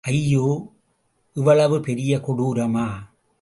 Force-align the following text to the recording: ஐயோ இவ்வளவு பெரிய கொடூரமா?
ஐயோ 0.03 0.45
இவ்வளவு 1.35 1.79
பெரிய 1.79 2.17
கொடூரமா? 2.17 2.87